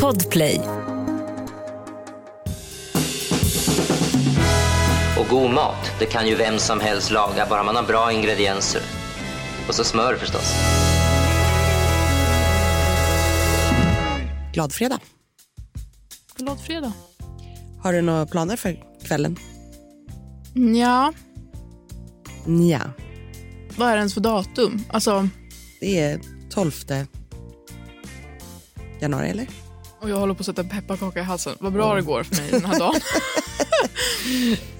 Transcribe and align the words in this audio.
Podplay. 0.00 0.60
Och 5.18 5.28
god 5.30 5.50
mat, 5.50 5.92
det 5.98 6.06
kan 6.06 6.28
ju 6.28 6.34
vem 6.34 6.58
som 6.58 6.80
helst 6.80 7.10
laga, 7.10 7.46
bara 7.50 7.62
man 7.62 7.76
har 7.76 7.82
bra 7.82 8.12
ingredienser. 8.12 8.82
Och 9.68 9.74
så 9.74 9.84
smör 9.84 10.16
förstås. 10.16 10.54
Glad 14.52 14.72
fredag. 14.72 15.00
Glad 16.36 16.60
fredag. 16.60 16.92
Har 17.82 17.92
du 17.92 18.00
några 18.00 18.26
planer 18.26 18.56
för 18.56 18.76
kvällen? 19.04 19.36
Ja, 20.54 21.12
Ja, 22.46 22.80
vad 23.76 23.88
är 23.88 23.92
det 23.92 23.98
ens 23.98 24.14
för 24.14 24.20
datum? 24.20 24.84
Alltså, 24.88 25.28
det 25.80 26.00
är 26.00 26.20
12 26.50 26.70
januari 29.02 29.30
eller? 29.30 29.46
och 30.02 30.10
jag 30.10 30.16
håller 30.16 30.34
på 30.34 30.40
att 30.40 30.46
sätta 30.46 30.64
pepparkaka 30.64 31.20
i 31.20 31.22
halsen. 31.22 31.56
Vad 31.60 31.72
bra 31.72 31.94
det 31.94 32.02
går 32.02 32.22
för 32.22 32.36
mig 32.36 32.50
den 32.50 32.64
här 32.64 32.78
dagen. 32.78 33.00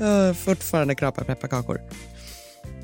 Uh, 0.01 0.35
fortfarande 0.35 0.95
krapar 0.95 1.25
pepparkakor. 1.25 1.81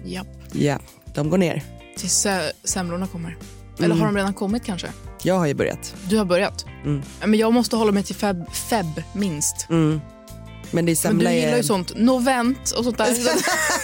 Japp. 0.04 0.26
Ja, 0.52 0.78
de 1.14 1.30
går 1.30 1.38
ner. 1.38 1.62
Tills 1.96 2.26
semlorna 2.64 3.06
kommer. 3.06 3.36
Eller 3.78 3.94
har 3.94 4.06
de 4.06 4.16
redan 4.16 4.34
kommit 4.34 4.64
kanske? 4.64 4.88
Jag 5.22 5.38
har 5.38 5.46
ju 5.46 5.54
börjat. 5.54 5.94
Du 6.08 6.18
har 6.18 6.24
börjat? 6.24 6.66
Mm. 6.84 7.02
Men 7.20 7.34
jag 7.34 7.52
måste 7.52 7.76
hålla 7.76 7.92
mig 7.92 8.02
till 8.02 8.14
feb, 8.14 8.52
feb 8.52 9.02
minst. 9.12 9.66
Mm. 9.70 10.00
Men 10.70 10.86
det 10.86 10.92
är 10.92 11.12
Men 11.12 11.18
du 11.18 11.30
gillar 11.30 11.56
ju 11.56 11.62
sånt 11.62 11.92
novent 11.96 12.70
och 12.70 12.84
sånt 12.84 12.98
där. 12.98 13.14
Så, 13.14 13.30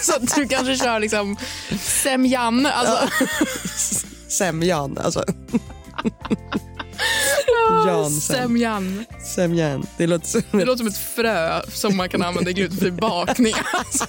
så 0.01 0.15
att 0.15 0.35
du 0.35 0.47
kanske 0.47 0.77
kör 0.77 0.99
liksom 0.99 1.37
semjan. 1.79 2.65
Alltså, 2.65 3.09
Semjan, 4.27 4.97
alltså. 4.97 5.23
Jan 7.87 8.11
Sem. 8.11 8.35
semjan. 8.37 9.05
Semjan. 9.35 9.85
Det 9.97 10.07
låter 10.07 10.27
som... 10.27 10.41
Det 10.51 10.65
låter 10.65 10.77
som 10.77 10.87
ett 10.87 10.97
frö 10.97 11.61
som 11.67 11.97
man 11.97 12.09
kan 12.09 12.21
använda 12.21 12.49
i 12.49 12.53
glutenfri 12.53 12.91
bakning. 13.01 13.53
Alltså. 13.73 14.05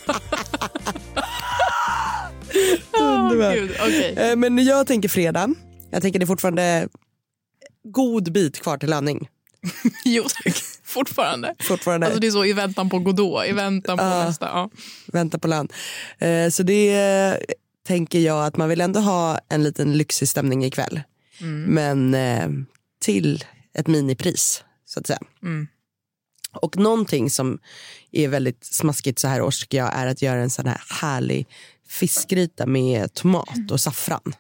Underbart. 3.00 4.18
Eh, 4.18 4.36
Men 4.36 4.64
jag 4.64 4.86
tänker 4.86 5.08
fredag. 5.08 5.54
Jag 5.90 6.02
tänker 6.02 6.18
det 6.18 6.24
är 6.24 6.26
fortfarande 6.26 6.88
god 7.84 8.32
bit 8.32 8.60
kvar 8.62 8.78
till 8.78 8.90
landning. 8.90 9.28
Jo 10.04 10.24
tack, 10.44 10.56
fortfarande. 10.84 11.54
Fortfarande. 11.58 12.06
Alltså 12.06 12.20
det 12.20 12.26
är 12.26 12.30
så 12.30 12.44
i 12.44 12.52
väntan 12.52 12.90
på 12.90 12.98
Godot, 12.98 13.46
i 13.46 13.52
väntan 13.52 13.98
på 13.98 14.04
nästa. 14.04 14.46
Ja. 14.46 14.70
vänta 15.06 15.38
på 15.38 15.48
land. 15.48 15.72
Eh, 16.18 16.48
Så 16.50 16.62
det 16.62 16.94
eh, 16.94 17.34
tänker 17.86 18.18
jag 18.18 18.46
att 18.46 18.56
man 18.56 18.68
vill 18.68 18.80
ändå 18.80 19.00
ha 19.00 19.38
en 19.48 19.62
liten 19.64 19.92
lyxig 19.96 20.28
stämning 20.28 20.64
ikväll. 20.64 21.00
Men 21.66 22.14
eh, 22.14 22.48
till 23.06 23.44
ett 23.74 23.86
minipris 23.86 24.64
så 24.84 25.00
att 25.00 25.06
säga. 25.06 25.20
Mm. 25.42 25.66
Och 26.52 26.76
någonting 26.76 27.30
som 27.30 27.58
är 28.12 28.28
väldigt 28.28 28.64
smaskigt 28.64 29.18
så 29.18 29.28
här 29.28 29.42
års 29.42 29.60
tycker 29.60 29.78
jag 29.78 29.94
är 29.94 30.06
att 30.06 30.22
göra 30.22 30.40
en 30.40 30.50
sån 30.50 30.66
här 30.66 30.80
härlig 31.00 31.48
fiskgryta 31.88 32.66
med 32.66 33.14
tomat 33.14 33.70
och 33.70 33.80
saffran. 33.80 34.32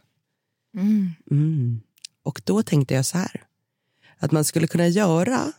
Mm. 0.76 1.10
Mm. 1.30 1.80
Och 2.22 2.42
då 2.44 2.62
tänkte 2.62 2.94
jag 2.94 3.06
så 3.06 3.18
här. 3.18 3.44
Att 4.18 4.32
man 4.32 4.44
skulle 4.44 4.66
kunna 4.66 4.88
göra. 4.88 5.52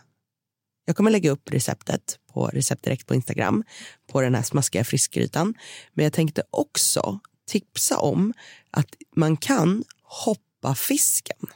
Jag 0.85 0.95
kommer 0.95 1.11
lägga 1.11 1.31
upp 1.31 1.51
receptet 1.51 2.19
på 2.33 2.47
recept 2.47 2.83
direkt 2.83 3.07
på 3.07 3.15
Instagram. 3.15 3.63
På 4.11 4.21
den 4.21 4.35
här 4.35 4.43
smaskiga 4.43 4.83
fiskgrytan. 4.83 5.53
Men 5.93 6.03
jag 6.03 6.13
tänkte 6.13 6.43
också 6.49 7.19
tipsa 7.45 7.97
om 7.97 8.33
att 8.71 8.95
man 9.15 9.37
kan 9.37 9.83
hoppa 10.03 10.75
fisken. 10.75 11.47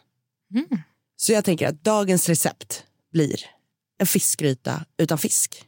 Mm. 0.53 0.81
Så 1.21 1.31
jag 1.31 1.45
tänker 1.45 1.67
att 1.67 1.83
dagens 1.83 2.29
recept 2.29 2.83
blir 3.13 3.45
en 3.97 4.07
fiskgryta 4.07 4.85
utan 4.97 5.17
fisk. 5.17 5.67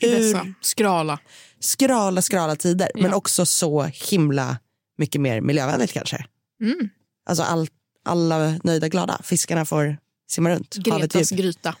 I 0.00 0.06
dessa 0.10 0.54
skrala. 0.60 1.18
skrala, 1.60 2.22
skrala 2.22 2.56
tider. 2.56 2.90
Men 2.94 3.04
Ja. 3.04 3.14
också 3.14 3.46
så 3.46 3.82
himla 3.82 4.58
mycket 4.98 5.20
mer 5.20 5.40
miljövänligt 5.40 5.92
kanske. 5.92 6.26
Mm. 6.62 6.88
Alltså 7.26 7.42
all, 7.42 7.68
alla 8.04 8.58
nöjda 8.64 8.88
glada. 8.88 9.20
Fiskarna 9.24 9.64
får 9.64 9.96
simma 10.30 10.50
runt. 10.50 10.76
Gretas 10.76 11.30
gryta. 11.30 11.76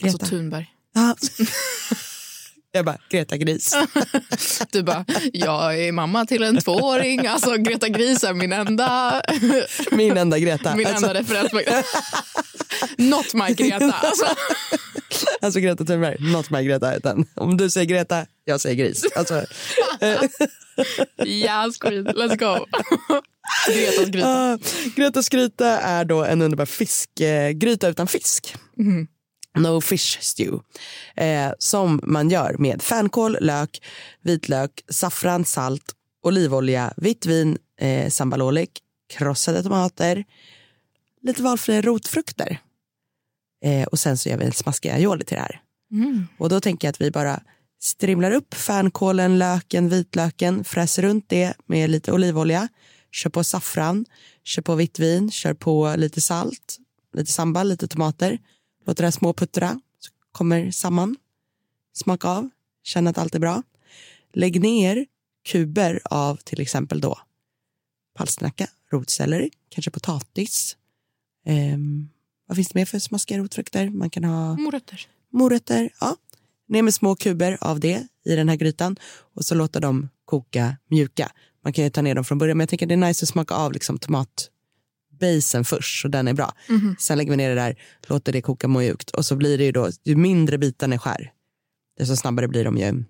Greta. 0.00 0.14
Alltså 0.14 0.26
Thunberg. 0.26 0.74
Ja. 0.92 1.16
Jag 2.72 2.84
bara, 2.84 2.98
Greta 3.10 3.36
Gris. 3.36 3.74
Du 4.72 4.82
bara, 4.82 5.04
jag 5.32 5.78
är 5.84 5.92
mamma 5.92 6.26
till 6.26 6.42
en 6.42 6.60
tvååring. 6.60 7.26
Alltså 7.26 7.56
Greta 7.56 7.88
Gris 7.88 8.24
är 8.24 8.34
min 8.34 8.52
enda, 8.52 9.22
Min 9.90 10.16
enda 10.16 10.38
Greta. 10.38 10.76
min 10.76 10.86
alltså, 10.86 11.06
enda 11.06 11.20
referens. 11.20 11.52
Not 12.96 13.34
my 13.34 13.54
Greta. 13.54 13.92
Alltså. 13.92 14.26
alltså 15.40 15.60
Greta 15.60 15.84
Thunberg, 15.84 16.16
not 16.32 16.50
my 16.50 16.64
Greta. 16.64 16.96
Utan 16.96 17.26
om 17.34 17.56
du 17.56 17.70
säger 17.70 17.86
Greta, 17.86 18.26
jag 18.44 18.60
säger 18.60 18.76
gris. 18.76 19.04
Alltså, 19.16 19.44
Yes 21.26 21.78
queen, 21.78 22.08
let's 22.08 22.36
go. 22.36 22.66
Gretas 23.68 24.08
gryta. 24.08 24.58
Gretas 24.96 25.28
gryta 25.28 25.66
är 25.80 26.04
då 26.04 26.24
en 26.24 26.42
underbar 26.42 26.66
fiskgryta 26.66 27.88
utan 27.88 28.06
fisk. 28.06 28.54
Mhm. 28.76 29.06
No 29.58 29.80
fish 29.80 30.18
stew. 30.20 30.62
Eh, 31.16 31.52
som 31.58 32.00
man 32.02 32.30
gör 32.30 32.56
med 32.58 32.82
fänkål, 32.82 33.36
lök, 33.40 33.82
vitlök, 34.22 34.84
saffran, 34.88 35.44
salt, 35.44 35.94
olivolja, 36.22 36.94
vitt 36.96 37.26
vin, 37.26 37.58
eh, 37.80 38.10
sambalolek, 38.10 38.70
krossade 39.08 39.62
tomater, 39.62 40.24
lite 41.22 41.42
valfria 41.42 41.82
rotfrukter. 41.82 42.58
Eh, 43.64 43.86
och 43.86 43.98
sen 43.98 44.18
så 44.18 44.28
gör 44.28 44.36
vi 44.36 44.44
en 44.44 44.52
smaskig 44.52 44.88
aioli 44.90 45.24
till 45.24 45.36
det 45.36 45.42
här. 45.42 45.60
Mm. 45.92 46.26
Och 46.38 46.48
då 46.48 46.60
tänker 46.60 46.88
jag 46.88 46.92
att 46.92 47.00
vi 47.00 47.10
bara 47.10 47.40
strimlar 47.80 48.30
upp 48.30 48.54
fänkålen, 48.54 49.38
löken, 49.38 49.88
vitlöken, 49.88 50.64
fräser 50.64 51.02
runt 51.02 51.28
det 51.28 51.54
med 51.66 51.90
lite 51.90 52.12
olivolja, 52.12 52.68
kör 53.12 53.30
på 53.30 53.44
saffran, 53.44 54.06
kör 54.44 54.62
på 54.62 54.74
vitt 54.74 54.98
vin, 54.98 55.30
kör 55.30 55.54
på 55.54 55.94
lite 55.96 56.20
salt, 56.20 56.78
lite 57.16 57.32
sambal, 57.32 57.68
lite 57.68 57.88
tomater, 57.88 58.38
låter 58.86 59.02
det 59.02 59.06
här 59.06 59.10
små 59.10 59.32
puttra, 59.32 59.80
så 59.98 60.10
kommer 60.32 60.70
samman, 60.70 61.16
smaka 61.92 62.28
av, 62.28 62.50
känna 62.82 63.10
att 63.10 63.18
allt 63.18 63.34
är 63.34 63.38
bra. 63.38 63.62
Lägg 64.32 64.60
ner 64.60 65.06
kuber 65.44 66.00
av 66.04 66.36
till 66.36 66.60
exempel 66.60 67.00
då 67.00 67.18
palsternacka, 68.14 68.66
rotselleri, 68.92 69.50
kanske 69.68 69.90
potatis. 69.90 70.76
Ehm, 71.46 72.08
vad 72.46 72.56
finns 72.56 72.68
det 72.68 72.78
mer 72.78 72.84
för 72.84 72.98
smaskiga 72.98 73.38
rotfrukter? 73.38 73.90
Man 73.90 74.10
kan 74.10 74.24
ha 74.24 74.56
Morötter. 74.56 75.08
morötter, 75.30 75.90
ja. 76.00 76.16
Ner 76.68 76.82
med 76.82 76.94
små 76.94 77.16
kuber 77.16 77.58
av 77.60 77.80
det 77.80 78.06
i 78.24 78.36
den 78.36 78.48
här 78.48 78.56
grytan 78.56 78.96
och 79.34 79.44
så 79.44 79.54
låta 79.54 79.80
dem 79.80 80.08
koka 80.24 80.76
mjuka. 80.90 81.32
Man 81.64 81.72
kan 81.72 81.84
ju 81.84 81.90
ta 81.90 82.02
ner 82.02 82.14
dem 82.14 82.24
från 82.24 82.38
början 82.38 82.56
men 82.56 82.62
jag 82.62 82.68
tänker 82.68 82.86
det 82.86 82.94
är 82.94 82.96
nice 82.96 83.24
att 83.24 83.28
smaka 83.28 83.54
av 83.54 83.72
liksom 83.72 83.98
tomatbasen 85.20 85.64
först 85.64 86.02
så 86.02 86.08
den 86.08 86.28
är 86.28 86.34
bra. 86.34 86.54
Sen 86.98 87.18
lägger 87.18 87.30
vi 87.30 87.36
ner 87.36 87.48
det 87.48 87.54
där, 87.54 87.76
låter 88.08 88.32
det 88.32 88.42
koka 88.42 88.68
mjukt 88.68 89.10
och 89.10 89.24
så 89.24 89.36
blir 89.36 89.58
det 89.58 89.64
ju 89.64 89.72
då, 89.72 89.90
ju 90.04 90.16
mindre 90.16 90.58
bitarna 90.58 90.98
skär 90.98 91.32
desto 91.98 92.16
snabbare 92.16 92.48
blir 92.48 92.64
de 92.64 92.76
ju 92.78 93.04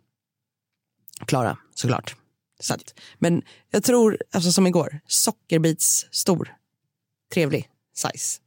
klara 1.27 1.59
såklart. 1.75 2.17
Så 2.61 2.75
att, 2.75 2.95
men 3.19 3.43
jag 3.71 3.83
tror, 3.83 4.19
alltså 4.31 4.53
som 4.53 4.67
igår, 4.67 5.01
sockerbits 5.07 6.07
stor, 6.11 6.55
trevlig 7.35 7.69
size. 7.95 8.41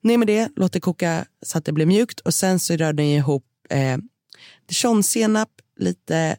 Ner 0.00 0.18
med 0.18 0.26
det, 0.26 0.50
låt 0.56 0.72
det 0.72 0.80
koka 0.80 1.26
så 1.42 1.58
att 1.58 1.64
det 1.64 1.72
blir 1.72 1.86
mjukt 1.86 2.20
och 2.20 2.34
sen 2.34 2.58
så 2.58 2.76
rör 2.76 2.92
ni 2.92 3.16
ihop 3.16 3.44
eh, 3.70 3.98
dijonsenap, 4.66 5.50
lite 5.76 6.36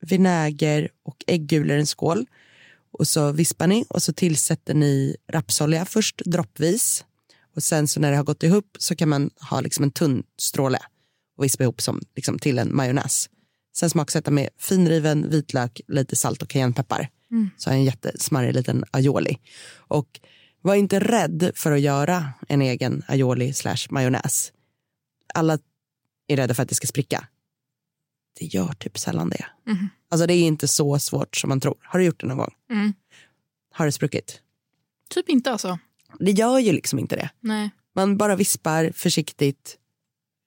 vinäger 0.00 0.88
och 1.02 1.24
äggulor 1.26 1.76
i 1.76 1.80
en 1.80 1.86
skål. 1.86 2.26
Och 2.98 3.08
så 3.08 3.32
vispar 3.32 3.66
ni 3.66 3.84
och 3.88 4.02
så 4.02 4.12
tillsätter 4.12 4.74
ni 4.74 5.16
rapsolja 5.28 5.84
först 5.84 6.22
droppvis. 6.24 7.04
Och 7.56 7.62
sen 7.62 7.88
så 7.88 8.00
när 8.00 8.10
det 8.10 8.16
har 8.16 8.24
gått 8.24 8.42
ihop 8.42 8.76
så 8.78 8.96
kan 8.96 9.08
man 9.08 9.30
ha 9.50 9.60
liksom 9.60 9.82
en 9.82 9.90
tunn 9.90 10.22
stråle 10.38 10.78
och 11.36 11.44
vispa 11.44 11.62
ihop 11.62 11.82
som 11.82 12.00
liksom 12.16 12.38
till 12.38 12.58
en 12.58 12.76
majonnäs. 12.76 13.30
Sen 13.76 13.90
smaksätta 13.90 14.30
med 14.30 14.48
finriven 14.58 15.30
vitlök, 15.30 15.80
lite 15.88 16.16
salt 16.16 16.42
och 16.42 16.48
cayennepeppar. 16.48 17.08
Så 17.56 17.70
en 17.70 17.84
jättesmarrig 17.84 18.54
liten 18.54 18.84
aioli. 18.90 19.38
Och 19.76 20.20
var 20.62 20.74
inte 20.74 21.00
rädd 21.00 21.50
för 21.54 21.72
att 21.72 21.80
göra 21.80 22.32
en 22.48 22.62
egen 22.62 23.02
aioli 23.08 23.52
slash 23.52 23.86
majonnäs. 23.90 24.52
Alla 25.34 25.58
är 26.26 26.36
rädda 26.36 26.54
för 26.54 26.62
att 26.62 26.68
det 26.68 26.74
ska 26.74 26.86
spricka. 26.86 27.28
Det 28.38 28.44
gör 28.46 28.72
typ 28.72 28.98
sällan 28.98 29.28
det. 29.30 29.46
Alltså 30.10 30.26
det 30.26 30.34
är 30.34 30.46
inte 30.46 30.68
så 30.68 30.98
svårt 30.98 31.36
som 31.36 31.48
man 31.48 31.60
tror. 31.60 31.76
Har 31.82 31.98
du 31.98 32.04
gjort 32.04 32.20
det 32.20 32.26
någon 32.26 32.38
gång? 32.38 32.54
Mm. 32.70 32.92
Har 33.72 33.86
det 33.86 33.92
spruckit? 33.92 34.40
Typ 35.10 35.28
inte 35.28 35.50
alltså. 35.50 35.78
Det 36.18 36.30
gör 36.30 36.58
ju 36.58 36.72
liksom 36.72 36.98
inte 36.98 37.16
det. 37.16 37.30
Nej. 37.40 37.70
Man 37.94 38.16
bara 38.16 38.36
vispar 38.36 38.92
försiktigt, 38.94 39.76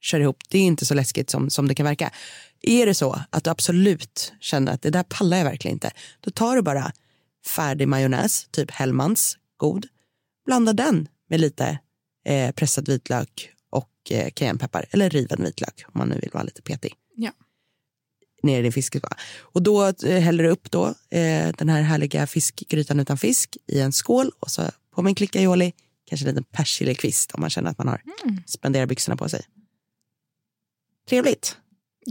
kör 0.02 0.20
ihop. 0.20 0.38
Det 0.50 0.58
är 0.58 0.62
inte 0.62 0.86
så 0.86 0.94
läskigt 0.94 1.30
som, 1.30 1.50
som 1.50 1.68
det 1.68 1.76
kan 1.76 1.86
verka. 1.86 2.12
Är 2.62 2.86
det 2.86 2.94
så 2.94 3.20
att 3.30 3.44
du 3.44 3.50
absolut 3.50 4.34
känner 4.40 4.72
att 4.74 4.82
det 4.82 4.90
där 4.90 5.04
pallar 5.04 5.38
jag 5.38 5.46
verkligen 5.46 5.76
inte, 5.76 5.92
då 6.22 6.32
tar 6.32 6.56
du 6.56 6.62
bara 6.62 6.92
färdig 7.46 7.88
majonnäs, 7.88 8.48
typ 8.52 8.72
Hellmans, 8.72 9.38
god. 9.58 9.88
blanda 10.46 10.74
den 10.74 11.08
med 11.30 11.40
lite 11.40 11.80
eh, 12.26 12.52
pressad 12.52 12.88
vitlök 12.90 13.54
och 13.70 13.92
eh, 14.10 14.30
cayennepeppar. 14.30 14.86
Eller 14.92 15.10
riven 15.10 15.44
vitlök 15.44 15.84
om 15.86 15.92
man 15.94 16.10
nu 16.10 16.20
vill 16.20 16.30
vara 16.34 16.44
lite 16.44 16.62
petig. 16.62 16.94
Ja. 17.16 17.32
Ner 18.44 18.60
i 18.60 18.62
din 18.62 18.72
fiskgryta. 18.72 19.10
Och 19.40 19.62
då 19.64 19.86
eh, 19.86 20.20
häller 20.20 20.44
du 20.44 20.50
upp 20.50 20.72
då, 20.72 20.88
eh, 20.88 21.52
den 21.58 21.70
här 21.70 21.82
härliga 21.82 22.28
fiskgrytan 22.28 23.00
utan 23.00 23.18
fisk 23.18 23.58
i 23.68 23.80
en 23.80 23.92
skål 23.92 24.32
och 24.40 24.52
så 24.52 24.62
på 24.96 25.02
med 25.02 25.10
en 25.12 25.16
klick 25.16 25.36
aioli, 25.36 25.74
kanske 26.06 26.26
en 26.28 26.36
liten 26.36 26.44
persiljekvist 26.44 27.32
om 27.32 27.42
man 27.42 27.50
känner 27.50 27.72
att 27.72 27.78
man 27.78 27.88
har 27.88 28.02
Mm. 28.24 28.44
spenderat 28.48 28.90
byxorna 28.90 29.18
på 29.18 29.30
sig. 29.30 29.42
Trevligt. 31.10 31.58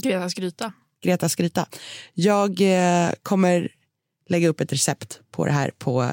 Gretas 0.02 0.34
gryta. 0.34 0.72
Gretas 1.02 1.34
gryta. 1.34 1.66
Jag 2.14 2.60
eh, 2.60 3.10
kommer 3.22 3.68
lägga 4.28 4.48
upp 4.48 4.60
ett 4.60 4.72
recept 4.72 5.20
på 5.30 5.44
det 5.44 5.52
här 5.52 5.70
på 5.78 6.10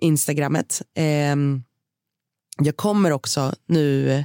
Instagrammet. 0.00 0.82
Ehm, 0.94 1.62
jag 2.58 2.76
kommer 2.76 3.10
också 3.10 3.54
nu 3.66 4.10
eh, 4.12 4.24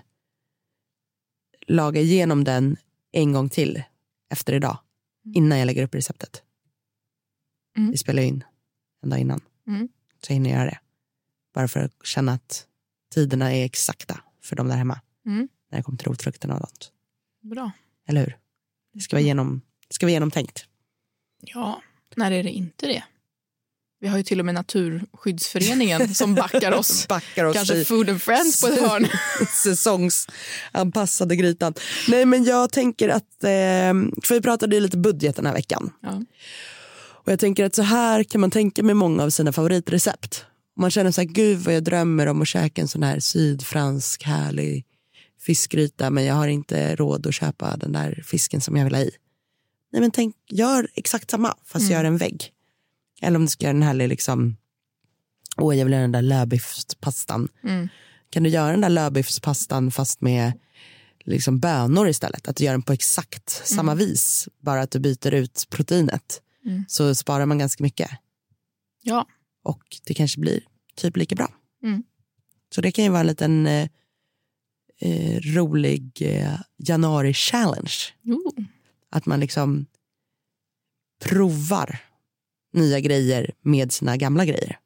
laga 1.68 2.02
igenom 2.02 2.44
den 2.44 2.78
en 3.12 3.34
gång 3.34 3.50
till 3.50 3.84
efter 4.32 4.54
idag. 4.54 4.78
Innan 5.36 5.60
jag 5.60 5.66
lägger 5.66 5.84
upp 5.84 5.96
receptet. 5.96 6.44
Mm. 7.78 7.92
Vi 7.92 7.98
spelar 7.98 8.24
in 8.24 8.44
en 9.04 9.10
dag 9.10 9.20
innan. 9.20 9.42
Mm. 9.68 9.90
Så 10.22 10.32
jag 10.32 10.36
hinner 10.36 10.50
göra 10.50 10.66
det. 10.66 10.80
Bara 11.54 11.68
för 11.68 11.80
att 11.80 12.06
känna 12.06 12.32
att 12.32 12.68
tiderna 13.14 13.54
är 13.54 13.66
exakta 13.66 14.20
för 14.42 14.56
de 14.56 14.68
där 14.68 14.78
hemma. 14.78 15.02
Mm. 15.26 15.48
När 15.70 15.78
det 15.80 15.84
kommer 15.84 15.98
till 15.98 16.08
rotfrukterna 16.08 16.54
och 16.54 16.60
sånt. 16.60 16.92
Bra. 17.42 17.72
Eller 18.08 18.22
hur? 18.22 18.38
Det 18.94 19.00
ska 19.00 19.16
vara, 19.16 19.24
genom, 19.24 19.62
det 19.88 19.94
ska 19.94 20.06
vara 20.06 20.12
genomtänkt. 20.12 20.66
Ja, 21.42 21.82
när 22.16 22.32
är 22.32 22.44
det 22.44 22.52
inte 22.52 22.88
det? 22.88 23.04
Vi 24.00 24.08
har 24.08 24.18
ju 24.18 24.24
till 24.24 24.40
och 24.40 24.46
med 24.46 24.56
Naturskyddsföreningen 24.56 26.16
som 26.16 26.36
backar 26.36 26.72
oss. 26.72 27.08
Backar 27.10 27.46
oss 27.46 27.56
Kanske 27.56 27.76
i 27.76 27.86
Food 27.86 28.10
and 28.10 28.22
Friends 28.22 28.62
på 28.62 28.68
ett 28.68 28.80
hörn. 28.82 29.08
säsongsanpassade 29.64 31.36
grytan. 31.36 31.74
Nej 32.08 32.26
men 32.26 32.44
jag 32.44 32.72
tänker 32.72 33.10
att, 33.10 33.44
eh, 33.44 33.50
för 34.24 34.34
vi 34.34 34.42
pratade 34.42 34.76
ju 34.76 34.82
lite 34.82 34.98
budget 34.98 35.36
den 35.36 35.46
här 35.46 35.54
veckan. 35.54 35.94
Ja. 36.02 36.24
Och 37.00 37.32
jag 37.32 37.40
tänker 37.40 37.66
att 37.66 37.76
så 37.76 37.82
här 37.82 38.24
kan 38.24 38.42
man 38.42 38.52
tänka 38.52 38.84
med 38.84 38.96
många 38.96 39.24
av 39.24 39.30
sina 39.30 39.54
favoritrecept. 39.54 40.46
Man 40.80 40.92
känner 40.92 41.12
så 41.12 41.22
här, 41.22 41.28
gud 41.28 41.60
vad 41.60 41.76
jag 41.76 41.84
drömmer 41.84 42.28
om 42.28 42.42
att 42.42 42.48
käka 42.48 42.82
en 42.82 42.88
sån 42.88 43.04
här 43.04 43.20
sydfransk 43.20 44.24
härlig 44.24 44.86
fiskgryta 45.42 46.10
men 46.10 46.26
jag 46.26 46.36
har 46.36 46.48
inte 46.48 46.96
råd 46.96 47.28
att 47.28 47.34
köpa 47.36 47.78
den 47.78 47.92
där 47.92 48.24
fisken 48.26 48.62
som 48.62 48.76
jag 48.78 48.84
vill 48.84 48.96
ha 48.96 49.02
i. 49.02 49.12
Nej 49.92 50.02
men 50.02 50.12
tänk, 50.12 50.36
gör 50.50 50.88
exakt 50.94 51.32
samma 51.32 51.56
fast 51.66 51.84
Mm. 51.84 51.94
gör 51.94 52.04
en 52.04 52.18
vägg. 52.18 52.52
Eller 53.22 53.36
om 53.36 53.42
du 53.46 53.50
ska 53.50 53.66
göra 53.66 53.74
den 53.74 53.84
härlig 53.84 54.10
liksom, 54.10 54.58
åh 55.58 55.78
jag 55.78 55.86
vill 55.86 55.92
göra 55.92 56.02
den 56.02 56.12
där 56.12 56.22
lövbiffspastan. 56.22 57.48
Mm. 57.64 57.90
Kan 58.30 58.44
du 58.44 58.50
göra 58.50 58.72
den 58.72 58.82
där 58.82 58.90
lövbiffspastan 58.90 59.92
fast 59.92 60.22
med 60.22 60.54
liksom 61.24 61.60
bönor 61.60 62.08
istället? 62.10 62.48
Att 62.48 62.56
du 62.56 62.64
gör 62.64 62.72
den 62.72 62.82
på 62.82 62.94
exakt 62.94 63.50
samma 63.50 63.96
vis, 63.96 64.50
bara 64.60 64.82
att 64.82 64.92
du 64.92 65.00
byter 65.00 65.34
ut 65.34 65.68
proteinet. 65.70 66.42
Mm. 66.66 66.86
Så 66.88 67.16
sparar 67.16 67.46
man 67.46 67.58
ganska 67.58 67.84
mycket 67.84 68.12
ja. 69.02 69.28
och 69.64 69.84
det 70.06 70.14
kanske 70.14 70.40
blir 70.40 70.60
typ 70.96 71.18
lika 71.18 71.36
bra. 71.36 71.54
Mm. 71.84 72.04
Så 72.76 72.82
det 72.82 72.92
kan 72.92 73.04
ju 73.04 73.10
vara 73.10 73.22
en 73.22 73.28
liten 73.28 73.68
eh, 73.68 73.90
eh, 75.00 75.40
rolig 75.42 76.12
eh, 76.22 76.60
januari-challenge. 76.78 78.14
Att 79.10 79.26
man 79.26 79.40
liksom 79.40 79.86
provar 81.24 82.00
nya 82.74 83.00
grejer 83.00 83.52
med 83.62 83.92
sina 83.92 84.18
gamla 84.18 84.46
grejer. 84.46 84.80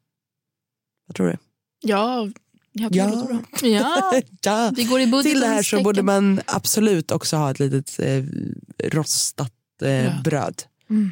Vad 1.06 1.16
tror 1.16 1.26
du? 1.26 1.36
Ja, 1.80 2.28
jag 2.72 2.92
tror 2.92 2.96
Ja. 3.04 3.10
det 3.10 3.16
låter 3.16 3.34
bra. 3.34 3.42
Ja, 3.68 4.20
ja. 4.42 4.72
vi 4.76 4.84
går 4.84 5.00
i 5.00 5.06
budgetens 5.06 5.32
Till 5.32 5.40
det 5.40 5.46
här 5.46 5.62
så 5.62 5.70
tecken. 5.76 5.84
borde 5.84 6.02
man 6.02 6.40
absolut 6.46 7.10
också 7.10 7.36
ha 7.36 7.50
ett 7.50 7.58
litet 7.60 7.98
eh, 8.00 8.24
rostat 8.90 9.52
eh, 9.82 9.86
Bröd. 9.88 10.22
bröd. 10.24 10.62
Mm. 10.90 11.10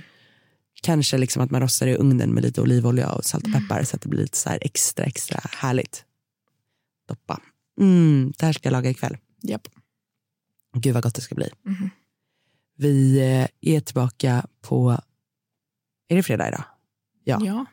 Kanske 0.83 1.19
liksom 1.19 1.43
att 1.43 1.51
man 1.51 1.61
rostar 1.61 1.87
i 1.87 1.95
ugnen 1.97 2.31
med 2.35 2.43
lite 2.43 2.61
olivolja 2.61 3.11
och 3.13 3.25
salt 3.25 3.45
och 3.45 3.49
Mm. 3.51 3.63
peppar 3.69 3.83
så 3.85 3.97
att 3.97 4.03
det 4.03 4.09
blir 4.09 4.21
lite 4.21 4.39
så 4.39 4.49
här 4.49 4.59
extra 4.63 5.05
extra 5.05 5.41
härligt. 5.53 6.05
Doppa. 7.09 7.41
Mm, 7.81 8.33
det 8.39 8.47
här 8.47 8.53
ska 8.53 8.67
jag 8.67 8.73
laga 8.73 8.91
ikväll. 8.91 9.17
Japp. 9.43 9.69
Gud 10.77 10.95
vad 10.95 11.03
gott 11.03 11.15
det 11.15 11.21
ska 11.21 11.35
bli. 11.35 11.49
Mhm. 11.63 11.91
Vi 12.77 13.19
eh, 13.19 13.75
är 13.77 13.81
tillbaka 13.81 14.47
på, 14.61 15.01
är 16.11 16.17
det 16.17 16.23
fredag 16.23 16.49
idag? 16.49 16.65
Ja. 17.25 17.41
Ja. 17.45 17.67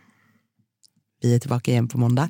Vi 1.21 1.35
är 1.35 1.39
tillbaka 1.39 1.71
igen 1.71 1.87
på 1.87 1.97
måndag. 1.97 2.29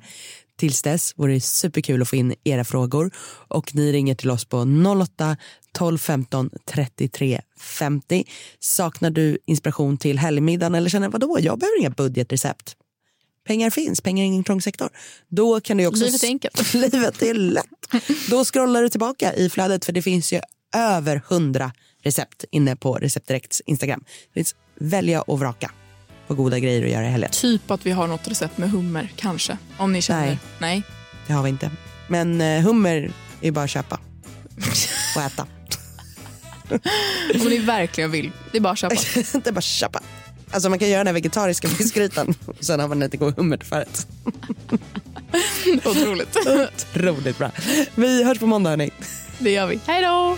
Tills 0.58 0.82
dess 0.82 1.14
vore 1.16 1.34
det 1.34 1.42
superkul 1.42 2.02
att 2.02 2.10
få 2.10 2.16
in 2.16 2.36
era 2.44 2.64
frågor 2.64 3.12
och 3.48 3.76
ni 3.76 3.92
ringer 3.92 4.16
till 4.16 4.32
oss 4.32 4.46
på 4.46 4.66
08 5.04 5.38
12 5.72 5.98
15 5.98 6.50
33 6.66 7.42
50. 7.60 8.24
Saknar 8.60 9.10
du 9.10 9.38
inspiration 9.46 9.98
till 9.98 10.20
helgmiddagen 10.20 10.76
eller 10.76 10.90
känner 10.90 11.10
vadå, 11.10 11.38
jag 11.40 11.60
behöver 11.60 11.80
inga 11.80 11.90
budgetrecept. 11.90 12.76
Pengar 13.48 13.70
finns, 13.70 14.02
pengar 14.02 14.24
är 14.24 14.28
ingen 14.28 14.44
trång 14.44 14.62
sektor. 14.62 14.90
Då 15.28 15.60
kan 15.60 15.78
du 15.78 15.88
också... 15.88 16.04
Livet 16.04 16.24
är 16.24 16.28
enkelt. 16.28 16.74
Livet 16.74 17.22
är 17.22 17.34
lätt. 17.34 17.66
Då 18.30 18.46
scrollar 18.46 18.82
du 18.82 18.90
tillbaka 18.90 19.34
i 19.34 19.50
flödet 19.50 19.86
för 19.86 19.94
det 19.94 20.02
finns 20.02 20.34
ju 20.34 20.40
över 20.76 21.22
hundra 21.26 21.72
recept 22.04 22.46
inne 22.52 22.76
på 22.76 22.94
Recept 22.94 23.28
Direkts 23.28 23.62
Instagram. 23.66 24.04
Det 24.28 24.34
finns 24.34 24.56
välja 24.76 25.22
och 25.22 25.40
vraka 25.40 25.72
på 26.28 26.36
goda 26.36 26.60
grejer 26.60 26.86
att 26.86 26.92
göra 26.92 27.06
i 27.06 27.10
helgen. 27.10 27.32
Typ 27.32 27.72
att 27.72 27.86
vi 27.86 27.92
har 27.92 28.08
något 28.08 28.28
recept 28.28 28.58
med 28.58 28.72
hummer, 28.72 29.12
kanske. 29.16 29.58
Om 29.78 29.94
ni 29.94 30.02
känner. 30.02 30.26
Nej. 30.26 30.40
Nej. 30.60 30.84
Det 31.28 31.34
har 31.34 31.44
vi 31.44 31.50
inte. 31.50 31.72
Men 32.08 32.42
eh, 32.42 32.62
hummer 32.62 33.12
är 33.42 33.52
bara 33.52 33.64
att 33.64 33.70
köpa 33.70 34.00
och 35.16 35.22
äta. 35.22 35.46
Om 37.42 37.50
ni 37.50 37.58
verkligen 37.58 38.12
vill. 38.12 38.32
Det 38.52 38.58
är 38.58 38.62
bara 38.62 38.74
att 38.74 38.80
köpa. 38.80 38.96
det 39.16 39.48
är 39.48 39.52
bara 39.52 39.58
att 39.58 39.64
köpa. 39.64 40.00
Alltså 40.52 40.70
man 40.70 40.80
kan 40.80 40.90
göra 40.90 41.00
den 41.00 41.08
här 41.08 41.14
vegetariska 41.14 41.68
fiskgrytan 41.68 42.34
och 42.46 42.56
sen 42.60 42.80
har 42.80 42.88
man 42.88 43.00
lite 43.00 43.18
god 43.18 43.38
hummer 43.38 43.58
till 43.58 43.68
förrätt. 43.68 44.08
Otroligt. 45.86 46.38
Otroligt 46.94 47.38
bra. 47.38 47.52
Vi 47.96 48.24
hörs 48.24 48.40
på 48.40 48.46
måndag 48.46 48.70
hörni. 48.70 48.92
Det 49.40 49.52
gör 49.52 49.68
vi. 49.68 49.80
Hej 49.86 50.02
då! 50.02 50.38